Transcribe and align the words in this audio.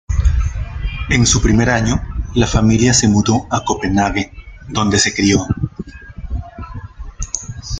En 1.11 1.27
su 1.27 1.43
primer 1.43 1.69
año, 1.69 2.01
la 2.33 2.47
familia 2.47 2.91
se 2.91 3.07
mudó 3.07 3.45
a 3.51 3.63
Copenhague, 3.63 4.33
donde 4.67 4.97
se 4.97 5.13
crio. 5.13 5.45